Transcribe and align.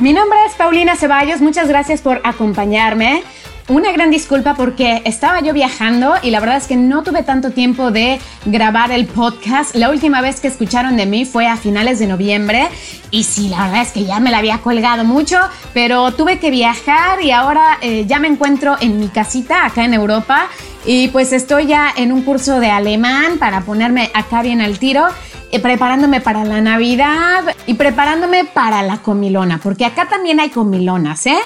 Mi 0.00 0.14
nombre 0.14 0.38
es 0.46 0.54
Paulina 0.54 0.96
Ceballos, 0.96 1.42
muchas 1.42 1.68
gracias 1.68 2.00
por 2.00 2.22
acompañarme. 2.24 3.22
Una 3.68 3.92
gran 3.92 4.10
disculpa 4.10 4.54
porque 4.54 5.02
estaba 5.04 5.42
yo 5.42 5.52
viajando 5.52 6.14
y 6.22 6.30
la 6.30 6.40
verdad 6.40 6.56
es 6.56 6.66
que 6.66 6.76
no 6.76 7.02
tuve 7.02 7.22
tanto 7.22 7.50
tiempo 7.50 7.90
de 7.90 8.18
grabar 8.46 8.92
el 8.92 9.04
podcast. 9.04 9.74
La 9.76 9.90
última 9.90 10.22
vez 10.22 10.40
que 10.40 10.48
escucharon 10.48 10.96
de 10.96 11.04
mí 11.04 11.26
fue 11.26 11.46
a 11.46 11.58
finales 11.58 11.98
de 11.98 12.06
noviembre 12.06 12.66
y 13.10 13.24
sí, 13.24 13.50
la 13.50 13.64
verdad 13.64 13.82
es 13.82 13.92
que 13.92 14.04
ya 14.06 14.20
me 14.20 14.30
la 14.30 14.38
había 14.38 14.56
colgado 14.62 15.04
mucho, 15.04 15.38
pero 15.74 16.12
tuve 16.12 16.38
que 16.38 16.50
viajar 16.50 17.20
y 17.20 17.30
ahora 17.30 17.76
eh, 17.82 18.06
ya 18.06 18.18
me 18.18 18.28
encuentro 18.28 18.78
en 18.80 18.98
mi 18.98 19.08
casita 19.08 19.66
acá 19.66 19.84
en 19.84 19.92
Europa 19.92 20.48
y 20.86 21.08
pues 21.08 21.34
estoy 21.34 21.66
ya 21.66 21.92
en 21.94 22.10
un 22.10 22.22
curso 22.22 22.58
de 22.58 22.70
alemán 22.70 23.38
para 23.38 23.60
ponerme 23.60 24.10
acá 24.14 24.40
bien 24.40 24.62
al 24.62 24.78
tiro 24.78 25.08
preparándome 25.58 26.20
para 26.20 26.44
la 26.44 26.60
Navidad 26.60 27.44
y 27.66 27.74
preparándome 27.74 28.44
para 28.44 28.82
la 28.82 28.98
comilona, 28.98 29.58
porque 29.62 29.84
acá 29.84 30.08
también 30.08 30.38
hay 30.40 30.50
comilonas, 30.50 31.26
¿eh? 31.26 31.38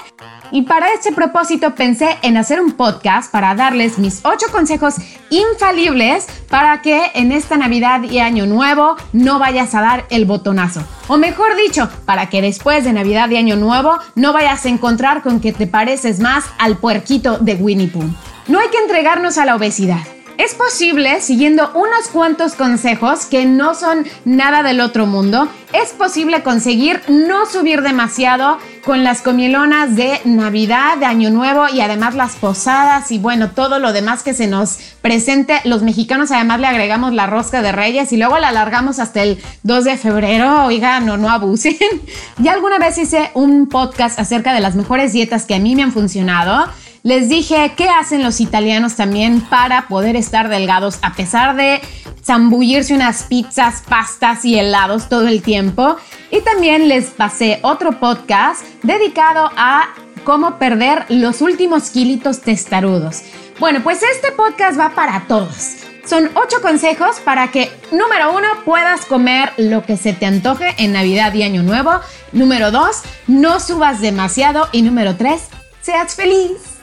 Y 0.51 0.61
para 0.61 0.93
ese 0.93 1.11
propósito 1.11 1.73
pensé 1.73 2.17
en 2.21 2.37
hacer 2.37 2.61
un 2.61 2.73
podcast 2.73 3.31
para 3.31 3.55
darles 3.55 3.97
mis 3.97 4.21
ocho 4.23 4.45
consejos 4.51 4.95
infalibles 5.29 6.27
para 6.49 6.81
que 6.81 7.11
en 7.15 7.31
esta 7.31 7.57
Navidad 7.57 8.03
y 8.03 8.19
Año 8.19 8.45
Nuevo 8.45 8.95
no 9.11 9.39
vayas 9.39 9.73
a 9.73 9.81
dar 9.81 10.05
el 10.09 10.25
botonazo. 10.25 10.83
O 11.07 11.17
mejor 11.17 11.55
dicho, 11.55 11.89
para 12.05 12.29
que 12.29 12.41
después 12.41 12.83
de 12.83 12.93
Navidad 12.93 13.29
y 13.31 13.37
Año 13.37 13.55
Nuevo 13.55 13.97
no 14.13 14.33
vayas 14.33 14.65
a 14.65 14.69
encontrar 14.69 15.23
con 15.23 15.39
que 15.39 15.51
te 15.51 15.67
pareces 15.67 16.19
más 16.19 16.45
al 16.59 16.77
puerquito 16.77 17.39
de 17.39 17.55
Winnie 17.55 17.87
Pooh. 17.87 18.13
No 18.47 18.59
hay 18.59 18.69
que 18.69 18.77
entregarnos 18.77 19.39
a 19.39 19.45
la 19.45 19.55
obesidad. 19.55 20.14
Es 20.37 20.53
posible, 20.53 21.21
siguiendo 21.21 21.71
unos 21.75 22.09
cuantos 22.11 22.55
consejos 22.55 23.25
que 23.25 23.45
no 23.45 23.73
son 23.73 24.05
nada 24.25 24.63
del 24.63 24.81
otro 24.81 25.05
mundo, 25.05 25.47
es 25.71 25.91
posible 25.93 26.43
conseguir 26.43 27.01
no 27.07 27.45
subir 27.45 27.81
demasiado 27.81 28.57
con 28.83 29.05
las 29.05 29.21
comilonas 29.21 29.95
de 29.95 30.19
Navidad, 30.25 30.97
de 30.97 31.05
Año 31.05 31.29
Nuevo 31.29 31.67
y 31.73 31.79
además 31.79 32.15
las 32.15 32.35
posadas 32.35 33.11
y 33.11 33.17
bueno, 33.17 33.51
todo 33.51 33.79
lo 33.79 33.93
demás 33.93 34.23
que 34.23 34.33
se 34.33 34.47
nos 34.47 34.77
presente. 35.01 35.61
Los 35.63 35.83
mexicanos 35.83 36.31
además 36.31 36.59
le 36.59 36.67
agregamos 36.67 37.13
la 37.13 37.27
rosca 37.27 37.61
de 37.61 37.71
reyes 37.71 38.11
y 38.11 38.17
luego 38.17 38.37
la 38.37 38.49
alargamos 38.49 38.99
hasta 38.99 39.23
el 39.23 39.41
2 39.63 39.83
de 39.85 39.97
febrero. 39.97 40.65
Oigan, 40.65 41.05
no, 41.05 41.17
no 41.17 41.29
abusen. 41.29 41.75
Ya 42.37 42.51
alguna 42.51 42.77
vez 42.77 42.97
hice 42.97 43.31
un 43.33 43.67
podcast 43.67 44.19
acerca 44.19 44.53
de 44.53 44.59
las 44.59 44.75
mejores 44.75 45.13
dietas 45.13 45.45
que 45.45 45.55
a 45.55 45.59
mí 45.59 45.75
me 45.75 45.83
han 45.83 45.93
funcionado. 45.93 46.65
Les 47.05 47.29
dije 47.29 47.73
qué 47.77 47.87
hacen 47.87 48.23
los 48.23 48.41
italianos 48.41 48.95
también 48.95 49.39
para 49.41 49.87
poder 49.87 50.15
estar 50.15 50.49
delgados 50.49 50.97
a 51.03 51.13
pesar 51.13 51.55
de 51.55 51.79
zambullirse 52.23 52.95
unas 52.95 53.21
pizzas, 53.21 53.83
pastas 53.87 54.43
y 54.43 54.57
helados 54.57 55.07
todo 55.07 55.27
el 55.27 55.43
tiempo. 55.43 55.97
Y 56.31 56.41
también 56.41 56.87
les 56.87 57.11
pasé 57.11 57.59
otro 57.61 57.99
podcast 57.99 58.65
dedicado 58.81 59.51
a 59.55 59.89
cómo 60.23 60.57
perder 60.57 61.05
los 61.09 61.41
últimos 61.41 61.91
kilitos 61.91 62.41
testarudos. 62.41 63.21
Bueno, 63.59 63.81
pues 63.83 64.01
este 64.01 64.31
podcast 64.31 64.79
va 64.79 64.95
para 64.95 65.27
todos. 65.27 65.75
Son 66.07 66.31
ocho 66.33 66.59
consejos 66.63 67.19
para 67.19 67.51
que, 67.51 67.71
número 67.91 68.35
uno, 68.35 68.47
puedas 68.65 69.05
comer 69.05 69.53
lo 69.57 69.85
que 69.85 69.97
se 69.97 70.13
te 70.13 70.25
antoje 70.25 70.73
en 70.79 70.93
Navidad 70.93 71.31
y 71.35 71.43
Año 71.43 71.61
Nuevo. 71.61 71.99
Número 72.31 72.71
dos, 72.71 73.03
no 73.27 73.59
subas 73.59 74.01
demasiado. 74.01 74.69
Y 74.71 74.81
número 74.81 75.15
tres, 75.15 75.43
seas 75.83 76.15
feliz. 76.15 76.74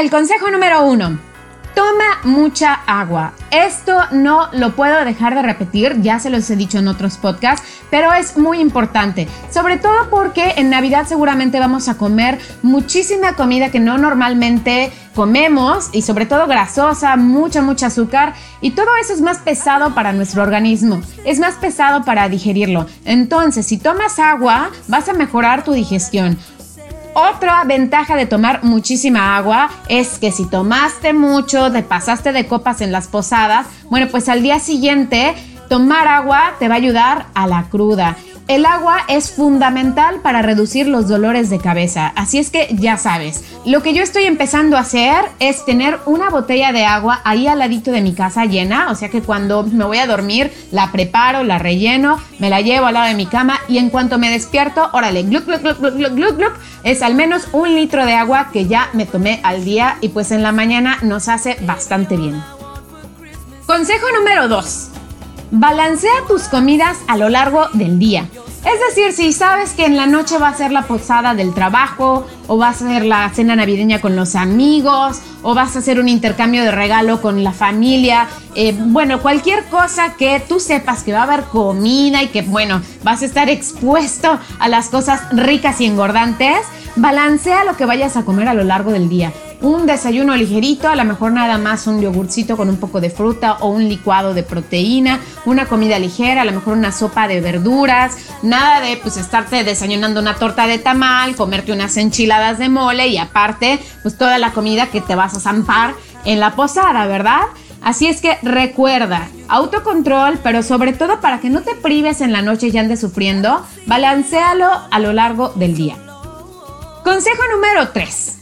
El 0.00 0.10
consejo 0.10 0.50
número 0.50 0.82
uno. 0.84 1.18
Toma 1.74 2.20
mucha 2.24 2.72
agua. 2.86 3.32
Esto 3.50 3.98
no 4.12 4.48
lo 4.52 4.74
puedo 4.74 5.04
dejar 5.04 5.34
de 5.34 5.42
repetir, 5.42 6.00
ya 6.00 6.18
se 6.18 6.30
los 6.30 6.48
he 6.48 6.56
dicho 6.56 6.78
en 6.78 6.88
otros 6.88 7.18
podcasts, 7.18 7.66
pero 7.90 8.12
es 8.14 8.38
muy 8.38 8.60
importante. 8.60 9.28
Sobre 9.52 9.76
todo 9.76 10.08
porque 10.08 10.54
en 10.56 10.70
Navidad 10.70 11.06
seguramente 11.06 11.60
vamos 11.60 11.88
a 11.88 11.98
comer 11.98 12.38
muchísima 12.62 13.34
comida 13.34 13.70
que 13.70 13.78
no 13.78 13.98
normalmente 13.98 14.90
comemos 15.14 15.90
y 15.92 16.00
sobre 16.00 16.24
todo 16.24 16.46
grasosa, 16.46 17.16
mucha, 17.16 17.60
mucha 17.60 17.88
azúcar 17.88 18.32
y 18.62 18.70
todo 18.70 18.88
eso 19.02 19.12
es 19.12 19.20
más 19.20 19.38
pesado 19.38 19.94
para 19.94 20.14
nuestro 20.14 20.42
organismo, 20.42 21.02
es 21.26 21.38
más 21.38 21.56
pesado 21.56 22.04
para 22.04 22.30
digerirlo. 22.30 22.86
Entonces, 23.04 23.66
si 23.66 23.76
tomas 23.76 24.18
agua, 24.18 24.70
vas 24.88 25.10
a 25.10 25.12
mejorar 25.12 25.62
tu 25.62 25.72
digestión. 25.72 26.38
Otra 27.20 27.64
ventaja 27.64 28.16
de 28.16 28.24
tomar 28.24 28.64
muchísima 28.64 29.36
agua 29.36 29.68
es 29.88 30.18
que 30.18 30.32
si 30.32 30.46
tomaste 30.46 31.12
mucho, 31.12 31.70
te 31.70 31.82
pasaste 31.82 32.32
de 32.32 32.46
copas 32.46 32.80
en 32.80 32.92
las 32.92 33.08
posadas, 33.08 33.66
bueno, 33.90 34.08
pues 34.10 34.30
al 34.30 34.42
día 34.42 34.58
siguiente 34.58 35.34
tomar 35.68 36.08
agua 36.08 36.54
te 36.58 36.68
va 36.68 36.76
a 36.76 36.78
ayudar 36.78 37.26
a 37.34 37.46
la 37.46 37.64
cruda. 37.64 38.16
El 38.50 38.66
agua 38.66 39.04
es 39.06 39.30
fundamental 39.30 40.22
para 40.22 40.42
reducir 40.42 40.88
los 40.88 41.06
dolores 41.06 41.50
de 41.50 41.60
cabeza, 41.60 42.12
así 42.16 42.38
es 42.38 42.50
que 42.50 42.66
ya 42.72 42.96
sabes, 42.96 43.44
lo 43.64 43.80
que 43.80 43.94
yo 43.94 44.02
estoy 44.02 44.24
empezando 44.24 44.76
a 44.76 44.80
hacer 44.80 45.24
es 45.38 45.64
tener 45.64 46.00
una 46.04 46.30
botella 46.30 46.72
de 46.72 46.84
agua 46.84 47.20
ahí 47.22 47.46
al 47.46 47.60
ladito 47.60 47.92
de 47.92 48.00
mi 48.00 48.12
casa 48.12 48.46
llena, 48.46 48.90
o 48.90 48.96
sea 48.96 49.08
que 49.08 49.22
cuando 49.22 49.62
me 49.62 49.84
voy 49.84 49.98
a 49.98 50.08
dormir 50.08 50.52
la 50.72 50.90
preparo, 50.90 51.44
la 51.44 51.60
relleno, 51.60 52.18
me 52.40 52.50
la 52.50 52.60
llevo 52.60 52.86
al 52.86 52.94
lado 52.94 53.06
de 53.06 53.14
mi 53.14 53.26
cama 53.26 53.60
y 53.68 53.78
en 53.78 53.88
cuanto 53.88 54.18
me 54.18 54.32
despierto, 54.32 54.90
órale, 54.94 55.22
gluc, 55.22 55.46
gluc, 55.46 55.62
gluc, 55.62 55.78
gluc, 55.78 56.14
gluc, 56.14 56.36
gluc, 56.36 56.52
es 56.82 57.02
al 57.02 57.14
menos 57.14 57.46
un 57.52 57.72
litro 57.72 58.04
de 58.04 58.14
agua 58.14 58.48
que 58.52 58.66
ya 58.66 58.90
me 58.94 59.06
tomé 59.06 59.38
al 59.44 59.64
día 59.64 59.96
y 60.00 60.08
pues 60.08 60.32
en 60.32 60.42
la 60.42 60.50
mañana 60.50 60.98
nos 61.02 61.28
hace 61.28 61.56
bastante 61.60 62.16
bien. 62.16 62.42
Consejo 63.64 64.06
número 64.18 64.48
2. 64.48 64.88
Balancea 65.52 66.12
tus 66.28 66.42
comidas 66.44 66.98
a 67.08 67.16
lo 67.16 67.28
largo 67.28 67.68
del 67.72 67.98
día. 67.98 68.28
Es 68.64 68.94
decir, 68.94 69.12
si 69.14 69.32
sabes 69.32 69.72
que 69.72 69.86
en 69.86 69.96
la 69.96 70.06
noche 70.06 70.36
va 70.36 70.48
a 70.48 70.54
ser 70.54 70.70
la 70.70 70.82
posada 70.82 71.34
del 71.34 71.54
trabajo, 71.54 72.26
o 72.46 72.58
va 72.58 72.68
a 72.68 72.74
ser 72.74 73.06
la 73.06 73.30
cena 73.30 73.56
navideña 73.56 74.02
con 74.02 74.16
los 74.16 74.34
amigos, 74.34 75.22
o 75.42 75.54
vas 75.54 75.76
a 75.76 75.78
hacer 75.78 75.98
un 75.98 76.08
intercambio 76.08 76.62
de 76.62 76.70
regalo 76.70 77.22
con 77.22 77.42
la 77.42 77.52
familia, 77.52 78.28
eh, 78.54 78.74
bueno, 78.76 79.22
cualquier 79.22 79.64
cosa 79.64 80.14
que 80.14 80.42
tú 80.46 80.60
sepas 80.60 81.04
que 81.04 81.12
va 81.14 81.20
a 81.20 81.22
haber 81.22 81.44
comida 81.44 82.22
y 82.22 82.28
que, 82.28 82.42
bueno, 82.42 82.82
vas 83.02 83.22
a 83.22 83.24
estar 83.24 83.48
expuesto 83.48 84.38
a 84.58 84.68
las 84.68 84.90
cosas 84.90 85.22
ricas 85.32 85.80
y 85.80 85.86
engordantes, 85.86 86.58
balancea 86.96 87.64
lo 87.64 87.78
que 87.78 87.86
vayas 87.86 88.18
a 88.18 88.26
comer 88.26 88.48
a 88.48 88.54
lo 88.54 88.64
largo 88.64 88.92
del 88.92 89.08
día 89.08 89.32
un 89.62 89.86
desayuno 89.86 90.36
ligerito, 90.36 90.88
a 90.88 90.96
lo 90.96 91.04
mejor 91.04 91.32
nada 91.32 91.58
más 91.58 91.86
un 91.86 92.00
yogurcito 92.00 92.56
con 92.56 92.68
un 92.68 92.78
poco 92.78 93.00
de 93.00 93.10
fruta 93.10 93.58
o 93.60 93.68
un 93.68 93.88
licuado 93.88 94.32
de 94.32 94.42
proteína, 94.42 95.20
una 95.44 95.66
comida 95.66 95.98
ligera, 95.98 96.42
a 96.42 96.44
lo 96.44 96.52
mejor 96.52 96.76
una 96.76 96.92
sopa 96.92 97.28
de 97.28 97.40
verduras, 97.40 98.16
nada 98.42 98.80
de 98.80 98.96
pues 98.96 99.16
estarte 99.16 99.62
desayunando 99.64 100.20
una 100.20 100.34
torta 100.34 100.66
de 100.66 100.78
tamal, 100.78 101.36
comerte 101.36 101.72
unas 101.72 101.96
enchiladas 101.96 102.58
de 102.58 102.68
mole 102.68 103.08
y 103.08 103.18
aparte 103.18 103.78
pues 104.02 104.16
toda 104.16 104.38
la 104.38 104.52
comida 104.52 104.86
que 104.86 105.00
te 105.00 105.14
vas 105.14 105.34
a 105.34 105.40
zampar 105.40 105.94
en 106.24 106.40
la 106.40 106.54
posada, 106.56 107.06
¿verdad? 107.06 107.42
Así 107.82 108.06
es 108.06 108.20
que 108.20 108.38
recuerda, 108.42 109.28
autocontrol, 109.48 110.38
pero 110.42 110.62
sobre 110.62 110.92
todo 110.92 111.20
para 111.20 111.40
que 111.40 111.48
no 111.48 111.62
te 111.62 111.74
prives 111.74 112.20
en 112.20 112.32
la 112.32 112.42
noche 112.42 112.68
y 112.68 112.76
andes 112.76 113.00
sufriendo, 113.00 113.64
balancealo 113.86 114.68
a 114.90 114.98
lo 114.98 115.12
largo 115.12 115.48
del 115.50 115.74
día. 115.74 115.96
Consejo 117.02 117.42
número 117.54 117.88
3 117.88 118.39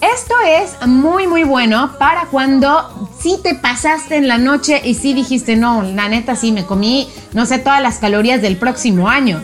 esto 0.00 0.34
es 0.46 0.86
muy 0.86 1.26
muy 1.26 1.44
bueno 1.44 1.92
para 1.98 2.26
cuando 2.26 3.08
sí 3.18 3.38
te 3.42 3.54
pasaste 3.54 4.16
en 4.16 4.28
la 4.28 4.38
noche 4.38 4.80
y 4.84 4.94
sí 4.94 5.14
dijiste, 5.14 5.56
no, 5.56 5.82
la 5.82 6.08
neta 6.08 6.36
sí 6.36 6.52
me 6.52 6.64
comí, 6.64 7.08
no 7.32 7.46
sé, 7.46 7.58
todas 7.58 7.82
las 7.82 7.98
calorías 7.98 8.40
del 8.42 8.56
próximo 8.56 9.08
año. 9.08 9.42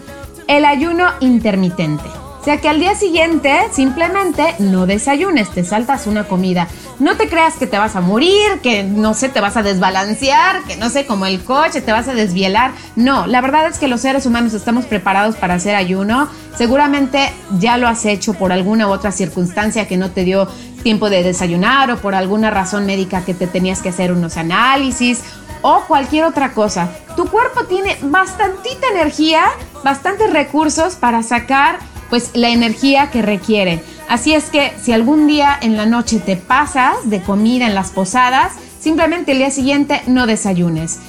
El 0.49 0.65
ayuno 0.65 1.07
intermitente. 1.21 2.05
Sea 2.47 2.61
que 2.61 2.69
al 2.69 2.79
día 2.79 2.95
siguiente 2.95 3.53
simplemente 3.73 4.55
no 4.61 4.87
desayunes, 4.87 5.51
te 5.51 5.65
saltas 5.65 6.07
una 6.07 6.29
comida. 6.29 6.69
No 7.01 7.17
te 7.17 7.29
creas 7.29 7.55
que 7.55 7.67
te 7.67 7.77
vas 7.77 7.97
a 7.97 8.01
morir, 8.01 8.61
que 8.63 8.85
no 8.85 9.15
sé, 9.15 9.29
te 9.29 9.41
vas 9.41 9.57
a 9.57 9.65
desbalancear, 9.65 10.63
que 10.63 10.77
no 10.77 10.89
sé, 10.89 11.07
como 11.07 11.27
el 11.27 11.43
coche, 11.43 11.81
te 11.81 11.91
vas 11.91 12.07
a 12.07 12.15
desvielar. 12.15 12.71
No, 12.95 13.27
la 13.27 13.41
verdad 13.41 13.67
es 13.67 13.81
que 13.81 13.89
los 13.89 14.01
seres 14.01 14.27
humanos 14.27 14.55
estamos 14.55 14.85
preparados 14.85 15.35
para 15.35 15.55
hacer 15.55 15.75
ayuno. 15.75 16.29
Seguramente 16.57 17.33
ya 17.59 17.79
lo 17.79 17.89
has 17.89 18.05
hecho 18.05 18.33
por 18.33 18.53
alguna 18.53 18.87
u 18.87 18.93
otra 18.93 19.11
circunstancia 19.11 19.89
que 19.89 19.97
no 19.97 20.13
te 20.13 20.23
dio 20.23 20.47
tiempo 20.85 21.11
de 21.11 21.25
desayunar 21.25 21.91
o 21.91 21.97
por 21.97 22.15
alguna 22.15 22.51
razón 22.51 22.87
médica 22.87 23.25
que 23.25 23.35
te 23.35 23.49
tenías 23.49 23.83
que 23.83 23.89
hacer 23.89 24.13
unos 24.13 24.37
análisis 24.37 25.21
o 25.63 25.81
cualquier 25.89 26.23
otra 26.23 26.53
cosa. 26.53 26.91
Tu 27.17 27.27
cuerpo 27.29 27.65
tiene 27.65 27.99
bastantita 28.03 28.87
energía, 28.93 29.47
bastantes 29.83 30.33
recursos 30.33 30.95
para 30.95 31.25
sacar 31.25 31.96
pues 32.11 32.31
la 32.35 32.49
energía 32.49 33.11
que 33.11 33.23
requiere. 33.23 33.83
Así 34.09 34.35
es 34.35 34.51
que 34.51 34.73
si 34.81 34.93
algún 34.93 35.27
día 35.27 35.57
en 35.61 35.77
la 35.77 35.87
noche 35.87 36.21
te 36.21 36.37
pasas 36.37 37.11
de 37.11 37.23
comida 37.23 37.67
en 37.67 37.75
las 37.75 37.91
posadas, 37.91 38.53
simplemente 38.79 39.33
el 39.33 39.39
día 39.39 39.51
siguiente 39.51 40.03
no 40.07 40.27
desayunes. 40.27 41.01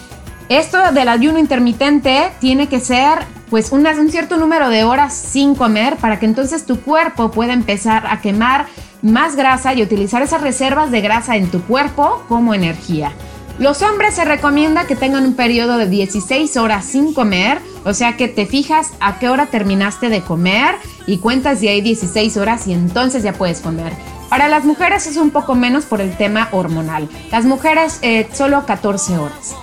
Esto 0.50 0.78
del 0.94 1.10
ayuno 1.10 1.40
intermitente 1.40 2.32
tiene 2.40 2.68
que 2.68 2.80
ser 2.80 3.20
pues 3.50 3.72
un 3.72 3.86
cierto 4.10 4.38
número 4.38 4.70
de 4.70 4.84
horas 4.84 5.14
sin 5.14 5.56
comer 5.56 5.98
para 5.98 6.20
que 6.20 6.26
entonces 6.26 6.66
tu 6.66 6.82
cuerpo 6.82 7.32
pueda 7.32 7.54
empezar 7.54 8.08
a 8.08 8.22
quemar 8.22 8.68
más 9.02 9.36
grasa 9.36 9.74
y 9.74 9.84
utilizar 9.84 10.22
esas 10.22 10.42
reservas 10.42 10.92
de 10.92 11.02
grasa 11.02 11.36
en 11.36 11.50
tu 11.50 11.62
cuerpo 11.62 12.24
como 12.28 12.54
energía. 12.54 13.12
Los 13.60 13.82
hombres 13.82 14.14
se 14.14 14.24
recomienda 14.24 14.86
que 14.86 14.96
tengan 14.96 15.26
un 15.26 15.34
periodo 15.34 15.78
de 15.78 15.88
16 15.88 16.58
horas 16.58 16.86
sin 16.86 17.12
comer, 17.16 17.60
o 17.86 17.94
sea 17.96 18.16
que 18.16 18.28
te 18.28 18.46
fijas 18.46 18.92
a 19.00 19.18
qué 19.18 19.30
hora 19.30 19.48
terminaste 19.48 20.10
de 20.10 20.22
comer 20.22 20.76
y 21.08 21.18
cuentas 21.18 21.60
de 21.60 21.70
ahí 21.70 21.82
16 21.82 22.38
horas 22.38 22.68
y 22.68 22.74
entonces 22.74 23.24
ya 23.24 23.34
puedes 23.34 23.62
comer. 23.62 23.94
Para 24.30 24.48
las 24.48 24.64
mujeres 24.64 25.08
es 25.08 25.18
un 25.18 25.32
poco 25.32 25.56
menos 25.56 25.86
por 25.86 26.02
el 26.02 26.16
tema 26.16 26.50
hormonal. 26.52 27.10
Las 27.32 27.46
mujeres 27.46 27.98
eh, 28.04 28.30
solo 28.32 28.64
14 28.68 29.18
horas. 29.18 29.56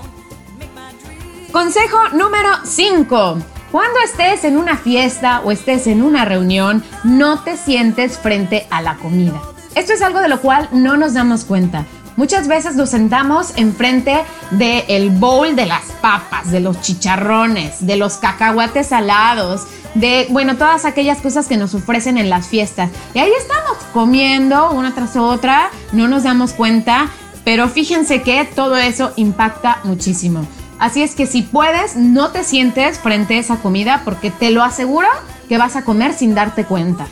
Consejo 1.52 1.98
número 2.14 2.48
5. 2.64 3.38
Cuando 3.70 4.00
estés 4.04 4.42
en 4.42 4.56
una 4.56 4.76
fiesta 4.76 5.40
o 5.44 5.52
estés 5.52 5.86
en 5.86 6.02
una 6.02 6.24
reunión, 6.24 6.82
no 7.04 7.44
te 7.44 7.56
sientes 7.56 8.18
frente 8.18 8.66
a 8.70 8.82
la 8.82 8.96
comida. 8.96 9.40
Esto 9.76 9.92
es 9.92 10.02
algo 10.02 10.18
de 10.18 10.28
lo 10.28 10.40
cual 10.40 10.68
no 10.72 10.96
nos 10.96 11.14
damos 11.14 11.44
cuenta. 11.44 11.84
Muchas 12.16 12.46
veces 12.46 12.76
nos 12.76 12.90
sentamos 12.90 13.54
enfrente 13.56 14.22
del 14.52 15.10
bowl 15.10 15.56
de 15.56 15.66
las 15.66 15.82
papas, 16.00 16.52
de 16.52 16.60
los 16.60 16.80
chicharrones, 16.80 17.84
de 17.84 17.96
los 17.96 18.18
cacahuates 18.18 18.88
salados, 18.88 19.66
de, 19.94 20.28
bueno, 20.30 20.56
todas 20.56 20.84
aquellas 20.84 21.18
cosas 21.20 21.48
que 21.48 21.56
nos 21.56 21.74
ofrecen 21.74 22.16
en 22.16 22.30
las 22.30 22.46
fiestas. 22.46 22.90
Y 23.14 23.18
ahí 23.18 23.32
estamos 23.36 23.78
comiendo 23.92 24.70
una 24.70 24.94
tras 24.94 25.16
otra, 25.16 25.70
no 25.90 26.06
nos 26.06 26.22
damos 26.22 26.52
cuenta, 26.52 27.10
pero 27.44 27.68
fíjense 27.68 28.22
que 28.22 28.44
todo 28.44 28.76
eso 28.76 29.12
impacta 29.16 29.80
muchísimo. 29.82 30.46
Así 30.78 31.02
es 31.02 31.16
que 31.16 31.26
si 31.26 31.42
puedes, 31.42 31.96
no 31.96 32.30
te 32.30 32.44
sientes 32.44 33.00
frente 33.00 33.34
a 33.34 33.40
esa 33.40 33.56
comida 33.56 34.02
porque 34.04 34.30
te 34.30 34.50
lo 34.50 34.62
aseguro 34.62 35.08
que 35.48 35.58
vas 35.58 35.74
a 35.74 35.82
comer 35.82 36.14
sin 36.14 36.36
darte 36.36 36.64
cuenta 36.64 37.06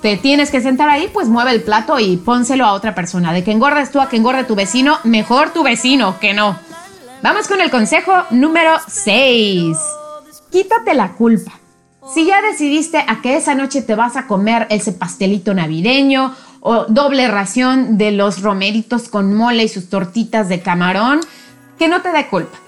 te 0.00 0.16
tienes 0.16 0.50
que 0.50 0.60
sentar 0.60 0.88
ahí, 0.88 1.08
pues 1.12 1.28
mueve 1.28 1.52
el 1.52 1.62
plato 1.62 1.98
y 1.98 2.16
pónselo 2.16 2.64
a 2.64 2.72
otra 2.72 2.94
persona. 2.94 3.32
De 3.32 3.44
que 3.44 3.52
engordes 3.52 3.90
tú 3.90 4.00
a 4.00 4.08
que 4.08 4.16
engorde 4.16 4.44
tu 4.44 4.54
vecino, 4.54 4.98
mejor 5.04 5.50
tu 5.50 5.62
vecino 5.62 6.18
que 6.18 6.34
no. 6.34 6.58
Vamos 7.22 7.48
con 7.48 7.60
el 7.60 7.70
consejo 7.70 8.12
número 8.30 8.72
6. 8.88 9.76
Quítate 10.50 10.94
la 10.94 11.12
culpa. 11.12 11.52
Si 12.14 12.24
ya 12.24 12.40
decidiste 12.40 13.04
a 13.06 13.20
que 13.20 13.36
esa 13.36 13.54
noche 13.54 13.82
te 13.82 13.94
vas 13.94 14.16
a 14.16 14.26
comer 14.26 14.66
ese 14.70 14.92
pastelito 14.92 15.54
navideño 15.54 16.34
o 16.60 16.86
doble 16.86 17.28
ración 17.28 17.98
de 17.98 18.10
los 18.10 18.42
romeritos 18.42 19.08
con 19.08 19.34
mole 19.34 19.64
y 19.64 19.68
sus 19.68 19.90
tortitas 19.90 20.48
de 20.48 20.60
camarón, 20.60 21.20
que 21.78 21.88
no 21.88 22.00
te 22.00 22.10
dé 22.10 22.26
culpa. 22.26 22.58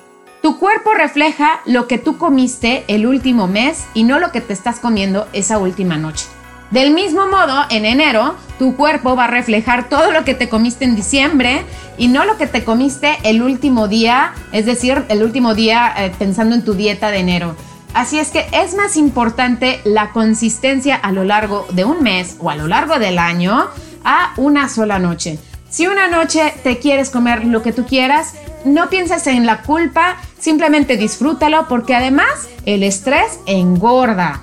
Tu 0.43 0.58
cuerpo 0.58 0.93
refleja 0.94 1.61
lo 1.67 1.87
que 1.88 1.99
tú 1.99 2.19
comiste 2.19 2.85
el 2.88 3.06
último 3.06 3.46
mes 3.46 3.85
y 3.94 4.05
no 4.05 4.19
lo 4.19 4.32
que 4.32 4.40
te 4.40 4.52
estás 4.52 4.81
comiendo 4.81 5.26
esa 5.32 5.58
última 5.58 5.96
noche. 5.96 6.26
Del 6.72 6.94
mismo 6.94 7.26
modo, 7.26 7.66
en 7.69 7.84
enero, 7.84 8.34
tu 8.58 8.76
cuerpo 8.76 9.14
va 9.14 9.24
a 9.24 9.26
reflejar 9.26 9.90
todo 9.90 10.10
lo 10.10 10.24
que 10.24 10.32
te 10.32 10.48
comiste 10.48 10.86
en 10.86 10.96
diciembre 10.96 11.64
y 11.98 12.08
no 12.08 12.24
lo 12.24 12.38
que 12.38 12.46
te 12.46 12.64
comiste 12.64 13.19
el 13.24 13.42
último 13.42 13.88
día, 13.88 14.32
es 14.52 14.64
decir, 14.64 15.04
el 15.10 15.22
último 15.22 15.54
día 15.54 15.92
eh, 15.94 16.10
pensando 16.19 16.54
en 16.54 16.64
tu 16.64 16.72
dieta 16.72 17.10
de 17.10 17.19
enero. 17.19 17.56
Así 17.92 18.19
es 18.19 18.30
que 18.30 18.46
es 18.52 18.74
más 18.74 18.96
importante 18.96 19.82
la 19.84 20.12
consistencia 20.12 20.96
a 20.96 21.12
lo 21.12 21.24
largo 21.24 21.66
de 21.72 21.84
un 21.84 22.02
mes 22.02 22.36
o 22.40 22.48
a 22.48 22.56
lo 22.56 22.66
largo 22.66 22.98
del 22.98 23.18
año 23.18 23.66
a 24.02 24.32
una 24.38 24.70
sola 24.70 24.98
noche. 24.98 25.38
Si 25.68 25.86
una 25.86 26.08
noche 26.08 26.54
te 26.62 26.78
quieres 26.78 27.10
comer 27.10 27.44
lo 27.44 27.62
que 27.62 27.75
tú 27.75 27.84
quieras, 27.84 28.32
no 28.64 28.88
pienses 28.88 29.26
en 29.26 29.44
la 29.44 29.60
culpa, 29.60 30.16
simplemente 30.38 30.96
disfrútalo 30.96 31.68
porque 31.68 31.94
además 31.94 32.48
el 32.64 32.82
estrés 32.82 33.40
engorda. 33.44 34.40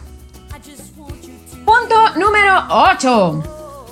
Número 2.16 2.66
8. 2.70 3.44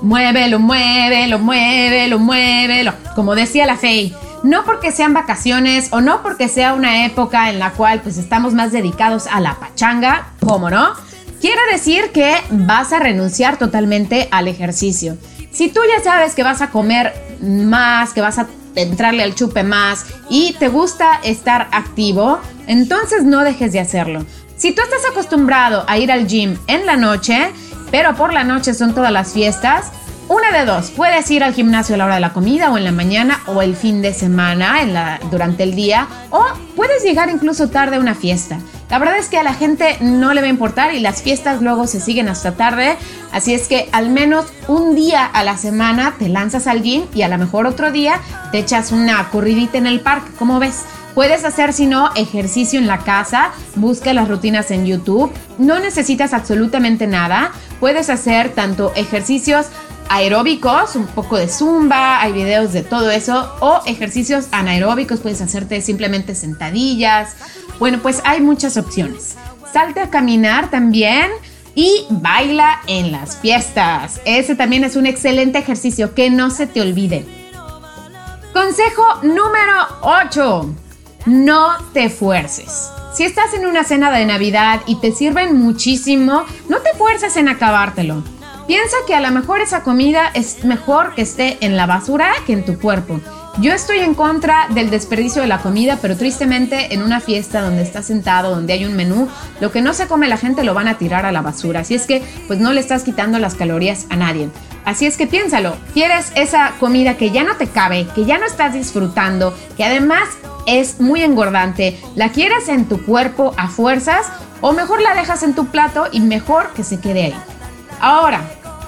Muévelo, 0.02 0.60
muévelo, 0.60 1.40
muévelo, 1.40 2.20
muévelo. 2.20 2.94
Como 3.16 3.36
decía 3.36 3.66
la 3.66 3.78
Fey, 3.78 4.16
no 4.44 4.64
porque 4.64 4.92
sean 4.92 5.14
vacaciones 5.14 5.90
o 5.92 6.02
no 6.02 6.22
porque 6.22 6.48
sea 6.48 6.74
una 6.74 7.06
época 7.06 7.50
en 7.50 7.60
la 7.60 7.72
cual 7.72 8.02
pues 8.02 8.18
estamos 8.18 8.54
más 8.54 8.72
dedicados 8.72 9.28
a 9.28 9.40
la 9.40 9.56
pachanga, 9.56 10.34
¿cómo 10.46 10.70
no? 10.70 10.94
Quiere 11.42 11.62
decir 11.72 12.12
que 12.12 12.36
vas 12.50 12.94
a 12.94 13.00
renunciar 13.00 13.58
totalmente 13.58 14.28
al 14.32 14.48
ejercicio. 14.48 15.18
Si 15.52 15.70
tú 15.70 15.82
ya 15.88 16.04
sabes 16.04 16.36
que 16.36 16.44
vas 16.44 16.62
a 16.62 16.70
comer 16.70 17.14
más, 17.42 18.14
que 18.14 18.22
vas 18.22 18.40
a 18.40 18.48
entrarle 18.76 19.24
al 19.24 19.36
chupe 19.36 19.64
más 19.64 20.06
y 20.30 20.54
te 20.54 20.68
gusta 20.68 21.20
estar 21.24 21.68
activo, 21.72 22.40
entonces 22.68 23.24
no 23.24 23.44
dejes 23.44 23.72
de 23.74 23.80
hacerlo. 23.80 24.26
Si 24.56 24.72
tú 24.72 24.82
estás 24.82 25.02
acostumbrado 25.12 25.86
a 25.88 25.98
ir 26.00 26.12
al 26.12 26.28
gym 26.28 26.58
en 26.68 26.86
la 26.88 26.98
noche, 26.98 27.52
pero 27.92 28.16
por 28.16 28.34
la 28.34 28.44
noche 28.44 28.74
son 28.74 28.94
todas 28.94 29.12
las 29.12 29.34
fiestas. 29.34 29.92
Una 30.30 30.52
de 30.52 30.66
dos, 30.66 30.92
puedes 30.92 31.32
ir 31.32 31.42
al 31.42 31.54
gimnasio 31.54 31.96
a 31.96 31.98
la 31.98 32.06
hora 32.06 32.16
de 32.16 32.22
la 32.22 32.34
comida 32.34 32.70
o 32.70 32.78
en 32.78 32.84
la 32.84 32.92
mañana 32.92 33.40
o 33.48 33.62
el 33.62 33.78
fin 33.78 34.02
de 34.02 34.14
semana 34.14 34.82
en 34.82 34.94
la, 34.94 35.20
durante 35.32 35.64
el 35.64 35.74
día 35.74 36.08
o 36.32 36.44
puedes 36.76 37.02
llegar 37.02 37.30
incluso 37.30 37.70
tarde 37.70 37.96
a 37.96 38.00
una 38.00 38.14
fiesta. 38.14 38.60
La 38.90 39.00
verdad 39.00 39.18
es 39.18 39.30
que 39.30 39.38
a 39.38 39.44
la 39.44 39.54
gente 39.54 39.98
no 40.02 40.34
le 40.34 40.42
va 40.42 40.48
a 40.48 40.50
importar 40.50 40.94
y 40.94 41.00
las 41.00 41.22
fiestas 41.22 41.62
luego 41.62 41.88
se 41.88 42.02
siguen 42.02 42.28
hasta 42.28 42.56
tarde, 42.56 42.98
así 43.32 43.54
es 43.54 43.70
que 43.70 43.88
al 43.92 44.10
menos 44.10 44.46
un 44.68 44.96
día 44.96 45.26
a 45.26 45.44
la 45.44 45.58
semana 45.58 46.16
te 46.20 46.28
lanzas 46.28 46.68
al 46.68 46.84
gym 46.84 47.04
y 47.14 47.22
a 47.22 47.30
lo 47.30 47.38
mejor 47.38 47.66
otro 47.66 47.92
día 47.92 48.20
te 48.52 48.60
echas 48.60 48.92
una 48.92 49.30
corridita 49.30 49.78
en 49.78 49.88
el 49.88 50.02
parque, 50.02 50.32
¿cómo 50.38 50.60
ves? 50.60 50.84
Puedes 51.18 51.46
hacer, 51.46 51.74
si 51.74 51.88
no, 51.88 52.12
ejercicio 52.14 52.78
en 52.78 52.86
la 52.86 53.00
casa, 53.00 53.50
busca 53.74 54.14
las 54.14 54.28
rutinas 54.28 54.70
en 54.70 54.86
YouTube, 54.86 55.32
no 55.58 55.80
necesitas 55.80 56.32
absolutamente 56.32 57.08
nada, 57.08 57.54
puedes 57.80 58.12
hacer 58.12 58.54
tanto 58.54 58.94
ejercicios 58.96 59.66
aeróbicos, 60.10 60.96
un 60.96 61.08
poco 61.08 61.38
de 61.38 61.48
zumba, 61.48 62.22
hay 62.22 62.34
videos 62.34 62.72
de 62.72 62.84
todo 62.84 63.10
eso, 63.10 63.52
o 63.62 63.82
ejercicios 63.88 64.46
anaeróbicos, 64.52 65.20
puedes 65.20 65.42
hacerte 65.42 65.82
simplemente 65.82 66.36
sentadillas. 66.36 67.36
Bueno, 67.80 67.98
pues 68.04 68.22
hay 68.24 68.40
muchas 68.40 68.78
opciones. 68.78 69.38
Salte 69.74 70.02
a 70.02 70.12
caminar 70.12 70.70
también 70.70 71.32
y 71.74 72.06
baila 72.12 72.82
en 72.86 73.12
las 73.12 73.38
fiestas. 73.38 74.22
Ese 74.24 74.54
también 74.54 74.84
es 74.84 74.96
un 74.96 75.08
excelente 75.08 75.58
ejercicio, 75.58 76.14
que 76.14 76.30
no 76.30 76.52
se 76.52 76.68
te 76.68 76.80
olvide. 76.80 77.26
Consejo 78.54 79.04
número 79.24 79.88
8 80.02 80.87
no 81.28 81.78
te 81.94 82.10
fuerces. 82.10 82.90
Si 83.14 83.24
estás 83.24 83.54
en 83.54 83.66
una 83.66 83.84
cena 83.84 84.12
de 84.12 84.26
Navidad 84.26 84.82
y 84.88 84.96
te 85.00 85.12
sirven 85.12 85.58
muchísimo, 85.58 86.46
no 86.70 86.80
te 86.80 86.94
fuerces 86.98 87.36
en 87.36 87.50
acabártelo. 87.50 88.24
Piensa 88.66 88.96
que 89.06 89.16
a 89.16 89.22
lo 89.22 89.32
mejor 89.32 89.60
esa 89.60 89.84
comida 89.84 90.30
es 90.34 90.64
mejor 90.64 91.16
que 91.16 91.22
esté 91.22 91.58
en 91.62 91.76
la 91.76 91.86
basura 91.86 92.34
que 92.46 92.54
en 92.54 92.66
tu 92.66 92.80
cuerpo. 92.80 93.20
Yo 93.60 93.74
estoy 93.74 94.00
en 94.00 94.14
contra 94.14 94.68
del 94.70 94.92
desperdicio 94.92 95.42
de 95.42 95.48
la 95.48 95.58
comida, 95.58 95.98
pero 96.00 96.16
tristemente 96.16 96.94
en 96.94 97.02
una 97.02 97.20
fiesta 97.20 97.62
donde 97.62 97.82
estás 97.82 98.06
sentado, 98.06 98.52
donde 98.54 98.74
hay 98.74 98.86
un 98.86 98.96
menú, 98.96 99.28
lo 99.60 99.72
que 99.72 99.82
no 99.82 99.96
se 99.96 100.08
come 100.08 100.28
la 100.28 100.38
gente 100.38 100.64
lo 100.64 100.76
van 100.76 100.88
a 100.88 101.00
tirar 101.00 101.26
a 101.26 101.32
la 101.32 101.42
basura. 101.42 101.80
Así 101.80 101.96
es 101.96 102.06
que 102.06 102.22
pues 102.46 102.60
no 102.60 102.72
le 102.72 102.82
estás 102.82 103.02
quitando 103.02 103.40
las 103.40 103.56
calorías 103.56 104.06
a 104.12 104.16
nadie. 104.16 104.50
Así 104.86 105.08
es 105.08 105.18
que 105.18 105.26
piénsalo, 105.26 105.76
¿quieres 105.96 106.32
esa 106.36 106.74
comida 106.80 107.18
que 107.18 107.32
ya 107.32 107.44
no 107.44 107.56
te 107.58 107.66
cabe, 107.66 108.08
que 108.14 108.26
ya 108.26 108.38
no 108.38 108.46
estás 108.46 108.76
disfrutando, 108.76 109.58
que 109.76 109.84
además 109.84 110.30
es 110.68 111.02
muy 111.02 111.24
engordante, 111.24 112.00
la 112.16 112.30
quieres 112.30 112.70
en 112.70 112.86
tu 112.86 113.04
cuerpo 113.04 113.56
a 113.58 113.70
fuerzas 113.70 114.28
o 114.62 114.72
mejor 114.74 115.02
la 115.02 115.16
dejas 115.16 115.42
en 115.42 115.56
tu 115.56 115.66
plato 115.66 116.06
y 116.12 116.20
mejor 116.20 116.74
que 116.74 116.84
se 116.84 117.00
quede 117.00 117.24
ahí? 117.24 117.36
Ahora, 118.00 118.42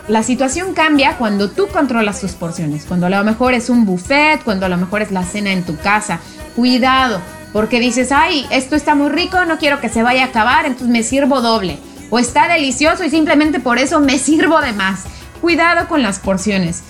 la 0.09 0.23
situación 0.23 0.73
cambia 0.73 1.17
cuando 1.17 1.51
tú 1.51 1.67
controlas 1.67 2.19
tus 2.19 2.31
porciones, 2.31 2.85
cuando 2.85 3.05
a 3.05 3.09
lo 3.09 3.23
mejor 3.23 3.53
es 3.53 3.69
un 3.69 3.85
buffet, 3.85 4.43
cuando 4.43 4.65
a 4.65 4.69
lo 4.69 4.77
mejor 4.77 5.03
es 5.03 5.11
la 5.11 5.23
cena 5.23 5.51
en 5.51 5.63
tu 5.63 5.77
casa. 5.77 6.19
Cuidado, 6.55 7.21
porque 7.53 7.79
dices, 7.79 8.11
ay, 8.11 8.47
esto 8.49 8.75
está 8.75 8.95
muy 8.95 9.09
rico, 9.09 9.45
no 9.45 9.59
quiero 9.59 9.79
que 9.79 9.87
se 9.87 10.01
vaya 10.01 10.23
a 10.23 10.27
acabar, 10.27 10.65
entonces 10.65 10.89
me 10.89 11.03
sirvo 11.03 11.41
doble. 11.41 11.77
O 12.09 12.17
está 12.17 12.47
delicioso 12.47 13.03
y 13.03 13.11
simplemente 13.11 13.59
por 13.59 13.77
eso 13.77 13.99
me 13.99 14.17
sirvo 14.17 14.59
de 14.61 14.73
más. 14.73 15.03
Cuidado 15.41 15.87
con 15.87 16.01
las 16.01 16.17
porciones. 16.17 16.81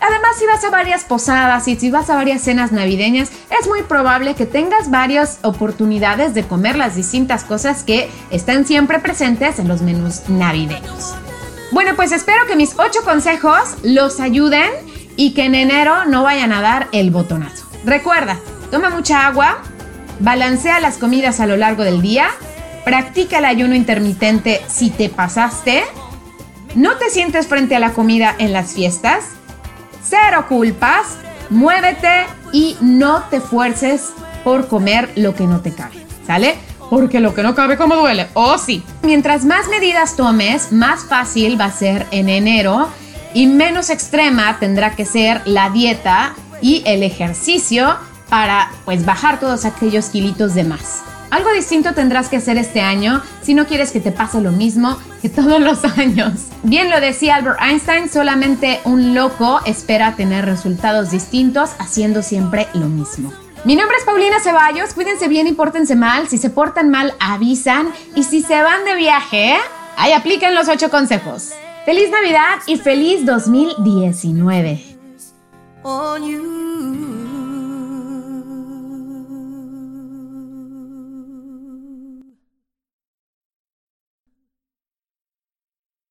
Además, 0.00 0.36
si 0.38 0.46
vas 0.46 0.62
a 0.62 0.70
varias 0.70 1.02
posadas 1.02 1.66
y 1.66 1.74
si 1.74 1.90
vas 1.90 2.08
a 2.08 2.14
varias 2.14 2.42
cenas 2.42 2.70
navideñas, 2.70 3.30
es 3.60 3.66
muy 3.66 3.82
probable 3.82 4.34
que 4.34 4.46
tengas 4.46 4.88
varias 4.88 5.40
oportunidades 5.42 6.32
de 6.34 6.44
comer 6.44 6.76
las 6.76 6.94
distintas 6.94 7.42
cosas 7.42 7.82
que 7.82 8.08
están 8.30 8.64
siempre 8.64 9.00
presentes 9.00 9.58
en 9.58 9.66
los 9.66 9.82
menús 9.82 10.28
navideños. 10.28 11.16
Bueno, 11.70 11.94
pues 11.96 12.12
espero 12.12 12.46
que 12.46 12.56
mis 12.56 12.78
ocho 12.78 13.00
consejos 13.04 13.76
los 13.82 14.20
ayuden 14.20 14.70
y 15.16 15.34
que 15.34 15.44
en 15.44 15.54
enero 15.54 16.06
no 16.06 16.22
vayan 16.22 16.52
a 16.52 16.62
dar 16.62 16.88
el 16.92 17.10
botonazo. 17.10 17.68
Recuerda, 17.84 18.38
toma 18.70 18.88
mucha 18.88 19.26
agua, 19.26 19.58
balancea 20.20 20.80
las 20.80 20.96
comidas 20.96 21.40
a 21.40 21.46
lo 21.46 21.56
largo 21.56 21.84
del 21.84 22.00
día, 22.00 22.30
practica 22.84 23.38
el 23.38 23.44
ayuno 23.44 23.74
intermitente 23.74 24.62
si 24.66 24.88
te 24.88 25.10
pasaste, 25.10 25.84
no 26.74 26.96
te 26.96 27.10
sientes 27.10 27.46
frente 27.46 27.76
a 27.76 27.80
la 27.80 27.92
comida 27.92 28.34
en 28.38 28.54
las 28.54 28.72
fiestas, 28.72 29.24
cero 30.02 30.46
culpas, 30.48 31.18
muévete 31.50 32.26
y 32.52 32.78
no 32.80 33.24
te 33.24 33.40
fuerces 33.40 34.12
por 34.42 34.68
comer 34.68 35.10
lo 35.16 35.34
que 35.34 35.46
no 35.46 35.60
te 35.60 35.74
cabe, 35.74 36.06
¿sale? 36.26 36.56
Porque 36.90 37.20
lo 37.20 37.34
que 37.34 37.42
no 37.42 37.54
cabe 37.54 37.76
como 37.76 37.96
duele, 37.96 38.28
oh 38.34 38.58
sí. 38.58 38.82
Mientras 39.02 39.44
más 39.44 39.68
medidas 39.68 40.16
tomes, 40.16 40.72
más 40.72 41.04
fácil 41.04 41.60
va 41.60 41.66
a 41.66 41.72
ser 41.72 42.06
en 42.10 42.28
enero 42.28 42.88
y 43.34 43.46
menos 43.46 43.90
extrema 43.90 44.58
tendrá 44.58 44.96
que 44.96 45.04
ser 45.04 45.42
la 45.44 45.70
dieta 45.70 46.34
y 46.60 46.82
el 46.86 47.02
ejercicio 47.02 47.96
para 48.28 48.70
pues 48.84 49.04
bajar 49.04 49.40
todos 49.40 49.64
aquellos 49.64 50.06
kilitos 50.06 50.54
de 50.54 50.64
más. 50.64 51.02
Algo 51.30 51.52
distinto 51.52 51.92
tendrás 51.92 52.28
que 52.28 52.38
hacer 52.38 52.56
este 52.56 52.80
año 52.80 53.22
si 53.42 53.52
no 53.52 53.66
quieres 53.66 53.92
que 53.92 54.00
te 54.00 54.12
pase 54.12 54.40
lo 54.40 54.50
mismo 54.50 54.98
que 55.20 55.28
todos 55.28 55.60
los 55.60 55.84
años. 55.98 56.32
Bien 56.62 56.90
lo 56.90 57.00
decía 57.00 57.36
Albert 57.36 57.60
Einstein, 57.60 58.08
solamente 58.08 58.80
un 58.84 59.14
loco 59.14 59.60
espera 59.66 60.16
tener 60.16 60.46
resultados 60.46 61.10
distintos 61.10 61.70
haciendo 61.78 62.22
siempre 62.22 62.68
lo 62.72 62.86
mismo. 62.86 63.32
Mi 63.64 63.74
nombre 63.74 63.96
es 63.98 64.04
Paulina 64.04 64.38
Ceballos, 64.40 64.94
cuídense 64.94 65.26
bien 65.28 65.46
y 65.46 65.52
pórtense 65.52 65.96
mal. 65.96 66.28
Si 66.28 66.38
se 66.38 66.48
portan 66.48 66.90
mal, 66.90 67.14
avisan. 67.18 67.92
Y 68.14 68.22
si 68.22 68.40
se 68.42 68.62
van 68.62 68.84
de 68.84 68.94
viaje, 68.94 69.56
ahí 69.96 70.12
apliquen 70.12 70.54
los 70.54 70.68
ocho 70.68 70.90
consejos. 70.90 71.50
Feliz 71.84 72.10
Navidad 72.10 72.58
y 72.66 72.76
feliz 72.76 73.26
2019. 73.26 74.80